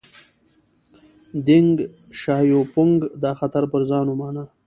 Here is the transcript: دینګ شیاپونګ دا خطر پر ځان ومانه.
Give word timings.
دینګ 1.45 1.71
شیاپونګ 2.19 2.95
دا 3.23 3.31
خطر 3.39 3.63
پر 3.71 3.81
ځان 3.89 4.05
ومانه. 4.09 4.43